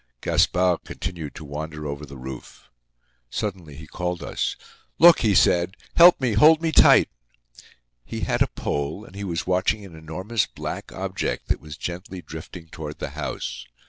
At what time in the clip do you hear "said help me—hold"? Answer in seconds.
5.35-6.59